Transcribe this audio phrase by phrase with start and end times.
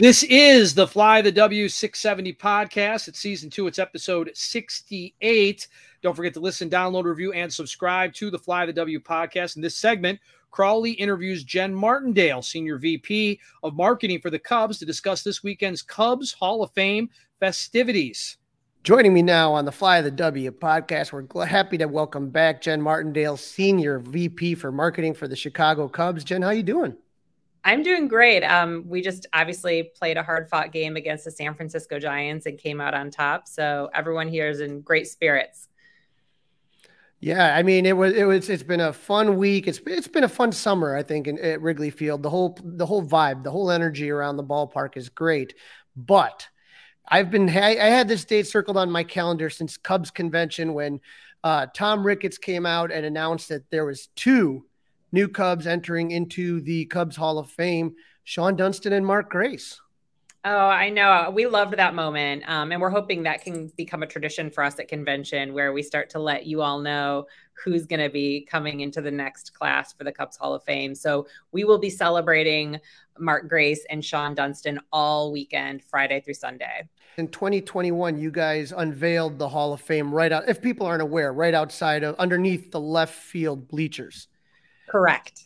[0.00, 3.08] This is the Fly the W670 podcast.
[3.08, 5.66] It's season two, it's episode 68.
[6.02, 9.56] Don't forget to listen, download, review, and subscribe to the Fly the W podcast.
[9.56, 10.20] In this segment,
[10.52, 15.82] Crawly interviews Jen Martindale, Senior VP of Marketing for the Cubs, to discuss this weekend's
[15.82, 17.10] Cubs Hall of Fame
[17.40, 18.36] festivities.
[18.84, 22.80] Joining me now on the Fly the W podcast, we're happy to welcome back Jen
[22.80, 26.22] Martindale, Senior VP for Marketing for the Chicago Cubs.
[26.22, 26.96] Jen, how are you doing?
[27.64, 28.42] I'm doing great.
[28.42, 32.58] Um, we just obviously played a hard fought game against the San Francisco Giants and
[32.58, 33.48] came out on top.
[33.48, 35.68] So everyone here is in great spirits.
[37.20, 39.66] Yeah, I mean it was it was it's been a fun week.
[39.66, 42.22] It's it's been a fun summer, I think, in, at Wrigley Field.
[42.22, 45.54] The whole the whole vibe, the whole energy around the ballpark is great.
[45.96, 46.46] But
[47.08, 51.00] I've been I had this date circled on my calendar since Cubs convention when
[51.42, 54.66] uh, Tom Ricketts came out and announced that there was two
[55.12, 57.94] new Cubs entering into the Cubs Hall of Fame,
[58.26, 59.80] Shawon Dunston and Mark Grace.
[60.44, 61.30] Oh, I know.
[61.34, 62.48] We loved that moment.
[62.48, 65.82] Um, and we're hoping that can become a tradition for us at convention where we
[65.82, 67.26] start to let you all know
[67.64, 70.94] who's going to be coming into the next class for the Cubs Hall of Fame.
[70.94, 72.78] So we will be celebrating
[73.18, 76.88] Mark Grace and Shawon Dunston all weekend, Friday through Sunday.
[77.16, 81.32] In 2021, you guys unveiled the Hall of Fame right out, if people aren't aware,
[81.32, 84.28] right outside of underneath the left field bleachers.
[84.88, 85.44] Correct.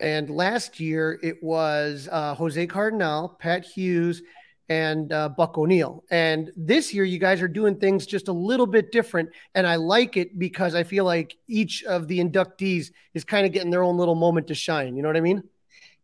[0.00, 4.22] And last year it was uh, Jose Cardenal, Pat Hughes,
[4.70, 6.04] and uh, Buck O'Neil.
[6.10, 9.30] And this year you guys are doing things just a little bit different.
[9.54, 13.52] And I like it because I feel like each of the inductees is kind of
[13.52, 14.96] getting their own little moment to shine.
[14.96, 15.42] You know what I mean?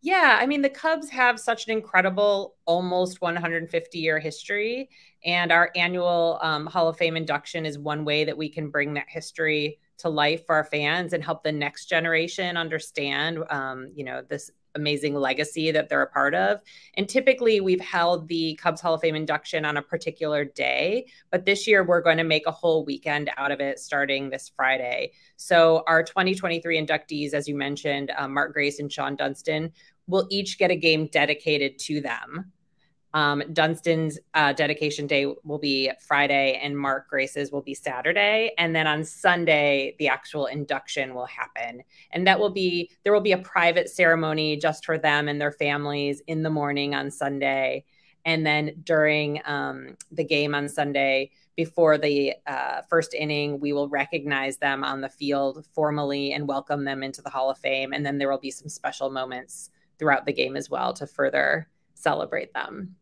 [0.03, 4.89] Yeah, I mean, the Cubs have such an incredible, almost 150 year history.
[5.25, 8.95] And our annual um, Hall of Fame induction is one way that we can bring
[8.95, 14.05] that history to life for our fans and help the next generation understand, um, you
[14.05, 16.61] know, this amazing legacy that they're a part of.
[16.95, 21.45] And typically we've held the Cubs Hall of Fame induction on a particular day, but
[21.45, 25.13] this year we're going to make a whole weekend out of it starting this Friday.
[25.37, 29.73] So our 2023 inductees, as you mentioned, um, Mark Grace and Shawon Dunston,
[30.07, 32.53] will each get a game dedicated to them.
[33.17, 38.53] Um, Dunston's uh, dedication day will be Friday, and Mark Grace's will be Saturday.
[38.59, 41.83] And then on Sunday, the actual induction will happen.
[42.11, 45.51] And that will be, there will be a private ceremony just for them and their
[45.51, 47.87] families in the morning on Sunday.
[48.27, 53.89] And then during um, the game on Sunday, before the uh, first inning, we will
[53.89, 57.95] recognize them on the field formally and welcome them into the Hall of Fame.
[57.95, 61.67] And then there will be some special moments throughout the game as well to further
[61.95, 62.95] celebrate them.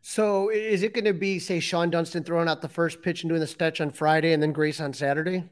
[0.00, 3.28] So is it going to be, say, Shawon Dunston throwing out the first pitch and
[3.28, 5.44] doing the stretch on Friday and then Grace on Saturday?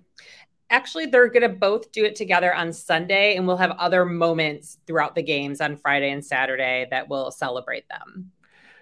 [0.71, 4.79] Actually, they're going to both do it together on Sunday, and we'll have other moments
[4.87, 8.31] throughout the games on Friday and Saturday that will celebrate them.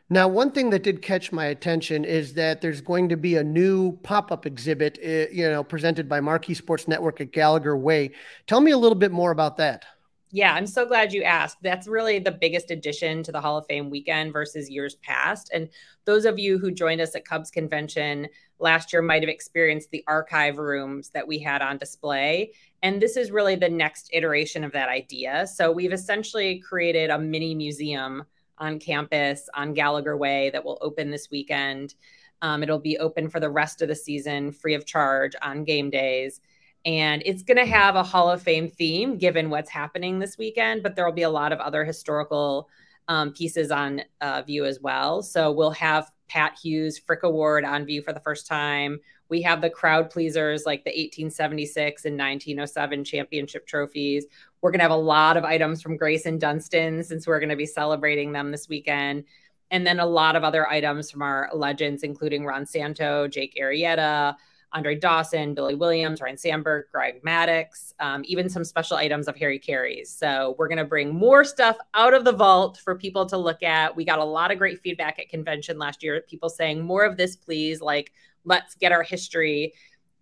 [0.08, 3.42] Now, one thing that did catch my attention is that there's going to be a
[3.42, 8.12] new pop-up exhibit, eh, you know, presented by Marquee Sports Network at Gallagher Way.
[8.46, 9.84] Tell me a little bit more about that.
[10.32, 11.58] Yeah, I'm so glad you asked.
[11.62, 15.50] That's really the biggest addition to the Hall of Fame weekend versus years past.
[15.54, 15.68] And
[16.04, 18.26] those of you who joined us at Cubs convention
[18.58, 22.52] last year might have experienced the archive rooms that we had on display.
[22.82, 25.46] And this is really the next iteration of that idea.
[25.46, 28.24] So we've essentially created a mini museum
[28.58, 31.94] on campus on Gallagher Way that will open this weekend.
[32.42, 35.88] Um, it'll be open for the rest of the season, free of charge on game
[35.88, 36.40] days
[36.86, 40.84] and it's going to have a Hall of Fame theme given what's happening this weekend,
[40.84, 42.68] but there will be a lot of other historical
[43.08, 45.20] um, pieces on uh, view as well.
[45.20, 49.00] So we'll have Pat Hughes Frick Award on view for the first time.
[49.28, 54.26] We have the crowd pleasers like the 1876 and 1907 championship trophies.
[54.60, 57.48] We're going to have a lot of items from Grace and Dunston since we're going
[57.48, 59.24] to be celebrating them this weekend.
[59.72, 64.36] And then a lot of other items from our legends, including Ron Santo, Jake Arrieta,
[64.72, 69.58] Andre Dawson, Billy Williams, Ryne Sandberg, Greg Maddux, um, even some special items of Harry
[69.58, 70.10] Caray's.
[70.10, 73.62] So we're going to bring more stuff out of the vault for people to look
[73.62, 73.94] at.
[73.94, 76.22] We got a lot of great feedback at convention last year.
[76.28, 77.80] People saying more of this, please.
[77.80, 78.12] Like,
[78.44, 79.72] let's get our history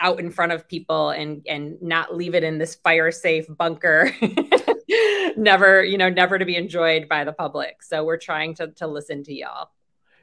[0.00, 4.10] out in front of people and and not leave it in this fire safe bunker
[5.36, 8.86] never you know never to be enjoyed by the public so we're trying to to
[8.86, 9.70] listen to y'all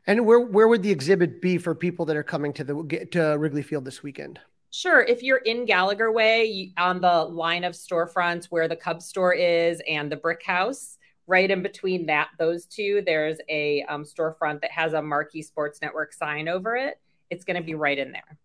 [0.08, 3.38] and where where would the exhibit be for people that are coming to the to
[3.38, 4.40] Wrigley Field this weekend?
[4.72, 5.02] Sure.
[5.02, 9.82] If you're in Gallagher Way on the line of storefronts where the Cub store is
[9.88, 14.72] and the Brick House, right in between that those two, there's a um, storefront that
[14.72, 17.00] has a Marquee Sports Network sign over it.
[17.30, 18.38] It's going to be right in there.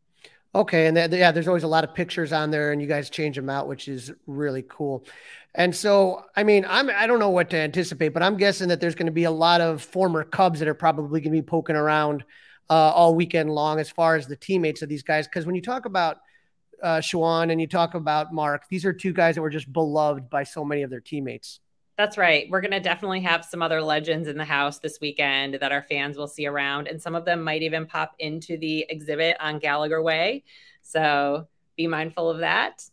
[0.57, 3.37] Okay, and yeah, there's always a lot of pictures on there, and you guys change
[3.37, 5.05] them out, which is really cool.
[5.55, 8.81] And so, I mean, I'm I don't know what to anticipate, but I'm guessing that
[8.81, 11.47] there's going to be a lot of former Cubs that are probably going to be
[11.47, 12.25] poking around
[12.71, 15.29] uh, all weekend long as far as the teammates of these guys.
[15.29, 16.17] Because when you talk about
[16.83, 20.31] uh, Shawon and you talk about Mark, these are two guys that were just beloved
[20.31, 21.61] by so many of their teammates.
[21.97, 22.47] That's right.
[22.51, 25.83] We're going to definitely have some other legends in the house this weekend that our
[25.83, 29.59] fans will see around, and some of them might even pop into the exhibit on
[29.59, 30.45] Gallagher Way.
[30.83, 32.85] So be mindful of that.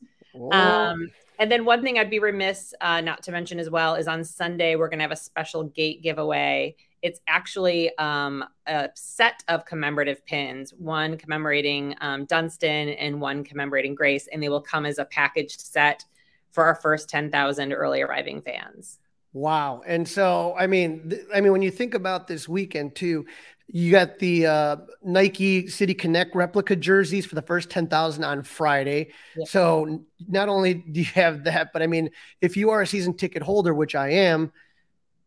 [0.51, 4.07] Um, and then one thing I'd be remiss uh, not to mention as well is
[4.07, 6.75] on Sunday we're going to have a special gate giveaway.
[7.01, 13.94] It's actually um, a set of commemorative pins, one commemorating um, Dunston and one commemorating
[13.94, 16.05] Grace, and they will come as a packaged set
[16.53, 19.00] for our first 10,000 early arriving fans.
[19.33, 19.81] Wow.
[19.85, 23.25] And so, I mean, th- I mean, when you think about this weekend too,
[23.67, 29.11] you got the uh, Nike City Connect replica jerseys for the first 10,000 on Friday.
[29.35, 29.45] Yeah.
[29.45, 32.11] So not only do you have that, but I mean,
[32.41, 34.51] if you are a season ticket holder, which I am,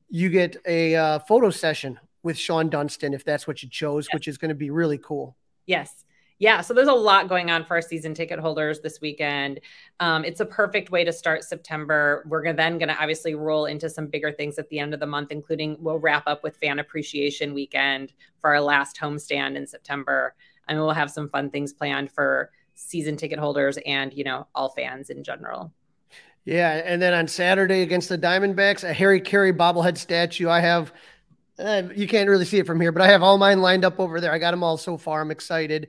[0.08, 4.28] you get a uh, photo session with Shawon Dunston if that's what you chose, which
[4.28, 5.36] is going to be really cool.
[5.66, 6.04] Yes
[6.38, 9.60] yeah, so there's a lot going on for our season ticket holders this weekend.
[10.00, 12.24] Um, it's a perfect way to start September.
[12.28, 15.00] We're gonna, then going to obviously roll into some bigger things at the end of
[15.00, 19.66] the month, including we'll wrap up with Fan Appreciation Weekend for our last homestand in
[19.66, 20.34] September,
[20.68, 24.68] and we'll have some fun things planned for season ticket holders and you know all
[24.68, 25.72] fans in general.
[26.44, 30.48] Yeah, and then on Saturday against the Diamondbacks, a Harry Caray bobblehead statue.
[30.48, 30.92] I have
[31.58, 33.98] uh, you can't really see it from here, but I have all mine lined up
[33.98, 34.32] over there.
[34.32, 35.22] I got them all so far.
[35.22, 35.88] I'm excited.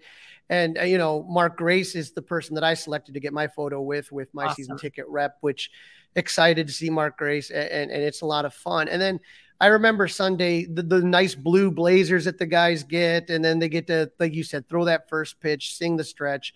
[0.49, 3.47] And uh, you know, Mark Grace is the person that I selected to get my
[3.47, 4.55] photo with with my awesome.
[4.55, 5.69] season ticket rep, which
[6.15, 8.88] excited to see Mark Grace and, and it's a lot of fun.
[8.88, 9.19] And then
[9.59, 13.69] I remember Sunday the, the nice blue blazers that the guys get, and then they
[13.69, 16.53] get to, like you said, throw that first pitch, sing the stretch.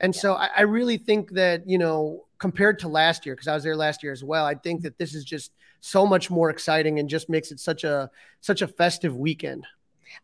[0.00, 0.20] And yeah.
[0.20, 3.62] so I, I, really think that, you know, compared to last year, because I was
[3.62, 6.98] there last year as well, I think that this is just so much more exciting
[6.98, 8.10] and just makes it such a
[8.40, 9.66] such a festive weekend.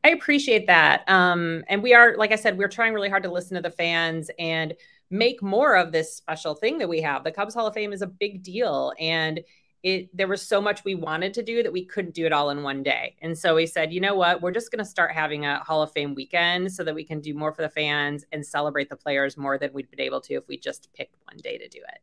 [0.04, 1.08] I appreciate that.
[1.08, 3.70] Um, and we are, like I said, we're trying really hard to listen to the
[3.70, 4.74] fans and
[5.10, 7.24] make more of this special thing that we have.
[7.24, 8.92] The Cubs Hall of Fame is a big deal.
[8.98, 9.40] And
[9.82, 12.50] it there was so much we wanted to do that we couldn't do it all
[12.50, 13.16] in one day.
[13.22, 15.82] And so we said, you know what, we're just going to start having a Hall
[15.82, 18.96] of Fame weekend so that we can do more for the fans and celebrate the
[18.96, 21.78] players more than we'd been able to if we just picked one day to do
[21.78, 22.00] it.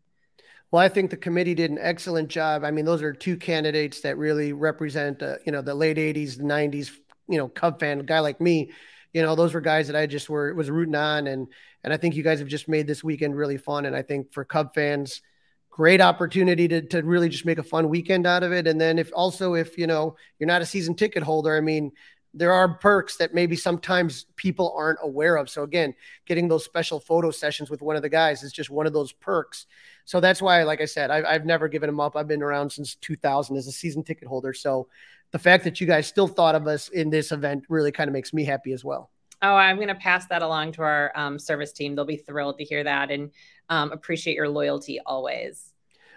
[0.71, 2.65] Well, I think the committee did an excellent job.
[2.65, 6.39] I mean, those are two candidates that really represent, uh, you know, the late '80s,
[6.39, 6.91] '90s
[7.27, 8.71] you know Cub fan, a guy like me,
[9.13, 11.47] you know, those were guys that I just were was rooting on, and
[11.83, 13.85] and I think you guys have just made this weekend really fun.
[13.85, 15.21] And I think for Cub fans,
[15.69, 18.67] great opportunity to to really just make a fun weekend out of it.
[18.67, 21.93] And then if also if you know you're not a season ticket holder, I mean,
[22.33, 25.49] there are perks that maybe sometimes people aren't aware of.
[25.49, 25.95] So again,
[26.25, 29.13] getting those special photo sessions with one of the guys is just one of those
[29.13, 29.65] perks.
[30.05, 32.15] So that's why, like I said, I've, I've never given them up.
[32.15, 34.53] I've been around since 2000 as a season ticket holder.
[34.53, 34.87] So
[35.31, 38.13] the fact that you guys still thought of us in this event really kind of
[38.13, 39.11] makes me happy as well.
[39.41, 41.95] Oh, I'm going to pass that along to our um, service team.
[41.95, 43.31] They'll be thrilled to hear that and
[43.69, 45.73] um, appreciate your loyalty always.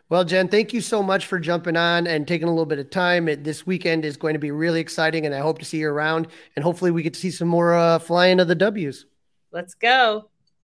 [0.09, 2.91] Well, Jen, thank you so much for jumping on and taking a little bit of
[2.91, 3.29] time.
[3.29, 5.89] It, this weekend is going to be really exciting, and I hope to see you
[5.89, 6.27] around.
[6.57, 9.07] And hopefully, we get to see some more uh, flying of the W's.
[9.53, 10.30] Let's go.